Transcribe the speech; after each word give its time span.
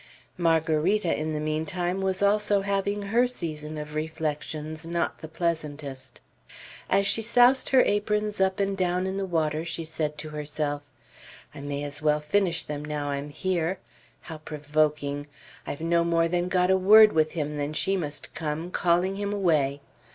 Margarita, 0.39 1.15
in 1.15 1.31
the 1.33 1.39
mean 1.39 1.63
time, 1.63 2.01
was 2.01 2.23
also 2.23 2.61
having 2.61 3.03
her 3.03 3.27
season 3.27 3.77
of 3.77 3.93
reflections 3.93 4.83
not 4.83 5.19
the 5.19 5.27
pleasantest. 5.27 6.19
As 6.89 7.05
she 7.05 7.21
soused 7.21 7.69
her 7.69 7.83
aprons 7.83 8.41
up 8.41 8.59
and 8.59 8.75
down 8.75 9.05
in 9.05 9.17
the 9.17 9.27
water, 9.27 9.63
she 9.63 9.85
said 9.85 10.17
to 10.17 10.29
herself, 10.29 10.81
"I 11.53 11.61
may 11.61 11.83
as 11.83 12.01
well 12.01 12.19
finish 12.19 12.63
them 12.63 12.83
now 12.83 13.11
I 13.11 13.17
am 13.17 13.29
here. 13.29 13.77
How 14.21 14.39
provoking! 14.39 15.27
I've 15.67 15.81
no 15.81 16.03
more 16.03 16.27
than 16.27 16.47
got 16.47 16.71
a 16.71 16.77
word 16.77 17.13
with 17.13 17.33
him, 17.33 17.51
than 17.51 17.71
she 17.73 17.95
must 17.95 18.33
come, 18.33 18.71
calling 18.71 19.17
him 19.17 19.31
away. 19.31 19.81